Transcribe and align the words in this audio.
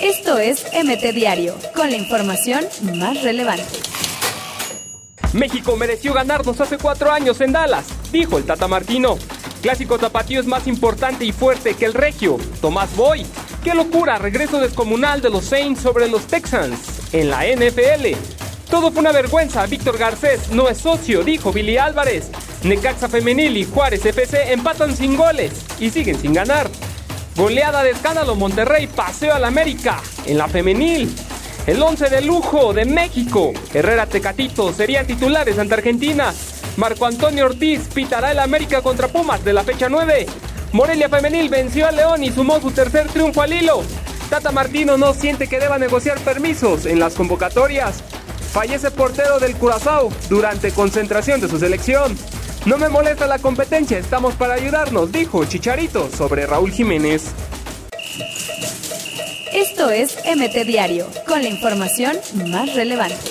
Esto 0.00 0.38
es 0.38 0.64
MT 0.72 1.14
Diario, 1.14 1.56
con 1.74 1.90
la 1.90 1.96
información 1.96 2.64
más 2.94 3.22
relevante. 3.22 3.64
México 5.32 5.76
mereció 5.76 6.14
ganarnos 6.14 6.60
hace 6.60 6.78
cuatro 6.78 7.10
años 7.10 7.40
en 7.40 7.52
Dallas, 7.52 7.86
dijo 8.12 8.38
el 8.38 8.44
Tata 8.44 8.68
Martino. 8.68 9.18
Clásico 9.62 9.98
tapatío 9.98 10.40
es 10.40 10.46
más 10.46 10.66
importante 10.66 11.24
y 11.24 11.32
fuerte 11.32 11.74
que 11.74 11.86
el 11.86 11.94
regio. 11.94 12.38
Tomás 12.60 12.94
Boy. 12.94 13.26
¡Qué 13.64 13.74
locura! 13.74 14.16
Regreso 14.18 14.60
descomunal 14.60 15.20
de 15.20 15.30
los 15.30 15.44
Saints 15.44 15.80
sobre 15.80 16.08
los 16.08 16.26
Texans 16.26 17.12
en 17.12 17.30
la 17.30 17.44
NFL. 17.44 18.16
Todo 18.70 18.90
fue 18.90 19.00
una 19.00 19.12
vergüenza. 19.12 19.66
Víctor 19.66 19.98
Garcés 19.98 20.50
no 20.50 20.68
es 20.68 20.78
socio, 20.78 21.24
dijo 21.24 21.52
Billy 21.52 21.78
Álvarez. 21.78 22.30
Necaxa 22.62 23.08
Femenil 23.08 23.56
y 23.56 23.64
Juárez 23.64 24.04
FC 24.04 24.52
empatan 24.52 24.96
sin 24.96 25.16
goles 25.16 25.52
y 25.80 25.90
siguen 25.90 26.18
sin 26.18 26.32
ganar. 26.32 26.70
Goleada 27.36 27.82
de 27.82 27.90
escándalo 27.90 28.34
Monterrey, 28.34 28.86
paseo 28.86 29.34
al 29.34 29.44
América 29.44 30.00
en 30.24 30.38
la 30.38 30.48
femenil. 30.48 31.14
El 31.66 31.82
11 31.82 32.08
de 32.08 32.22
lujo 32.22 32.72
de 32.72 32.86
México. 32.86 33.52
Herrera 33.74 34.06
Tecatito 34.06 34.72
serían 34.72 35.06
titulares 35.06 35.58
ante 35.58 35.74
Argentina. 35.74 36.32
Marco 36.78 37.04
Antonio 37.04 37.44
Ortiz 37.44 37.88
pitará 37.92 38.32
el 38.32 38.38
América 38.38 38.80
contra 38.80 39.08
Pumas 39.08 39.44
de 39.44 39.52
la 39.52 39.64
fecha 39.64 39.90
9. 39.90 40.26
Morelia 40.72 41.10
Femenil 41.10 41.50
venció 41.50 41.86
a 41.86 41.92
León 41.92 42.24
y 42.24 42.32
sumó 42.32 42.58
su 42.58 42.70
tercer 42.70 43.06
triunfo 43.08 43.42
al 43.42 43.52
hilo. 43.52 43.82
Tata 44.30 44.50
Martino 44.50 44.96
no 44.96 45.12
siente 45.12 45.46
que 45.46 45.60
deba 45.60 45.76
negociar 45.76 46.18
permisos 46.20 46.86
en 46.86 46.98
las 46.98 47.14
convocatorias. 47.16 48.02
Fallece 48.50 48.90
portero 48.90 49.38
del 49.40 49.56
Curazao 49.56 50.08
durante 50.30 50.72
concentración 50.72 51.42
de 51.42 51.48
su 51.48 51.58
selección. 51.58 52.16
No 52.66 52.78
me 52.78 52.88
molesta 52.88 53.28
la 53.28 53.38
competencia, 53.38 53.96
estamos 53.96 54.34
para 54.34 54.54
ayudarnos, 54.54 55.12
dijo 55.12 55.44
Chicharito 55.44 56.10
sobre 56.10 56.46
Raúl 56.46 56.72
Jiménez. 56.72 57.26
Esto 59.52 59.88
es 59.90 60.16
MT 60.26 60.66
Diario, 60.66 61.06
con 61.28 61.44
la 61.44 61.48
información 61.48 62.16
más 62.48 62.74
relevante. 62.74 63.30